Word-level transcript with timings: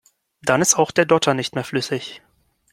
Dann 0.41 0.63
ist 0.63 0.79
auch 0.79 0.89
der 0.89 1.05
Dotter 1.05 1.35
nicht 1.35 1.53
mehr 1.53 1.63
flüssig. 1.63 2.23